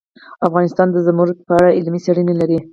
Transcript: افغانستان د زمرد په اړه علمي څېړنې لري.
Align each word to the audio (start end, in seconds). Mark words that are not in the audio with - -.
افغانستان 0.47 0.87
د 0.91 0.97
زمرد 1.07 1.37
په 1.47 1.51
اړه 1.59 1.75
علمي 1.77 1.99
څېړنې 2.05 2.33
لري. 2.41 2.59